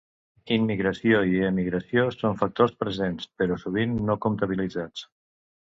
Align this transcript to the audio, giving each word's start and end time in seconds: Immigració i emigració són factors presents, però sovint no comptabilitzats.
Immigració 0.53 1.19
i 1.33 1.43
emigració 1.49 2.07
són 2.17 2.41
factors 2.41 2.75
presents, 2.83 3.29
però 3.43 3.63
sovint 3.67 3.97
no 4.11 4.19
comptabilitzats. 4.27 5.11